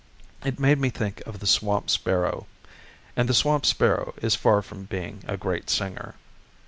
[0.43, 2.47] It made me think of the swamp sparrow;
[3.15, 6.15] and the swamp sparrow is far from being a great singer.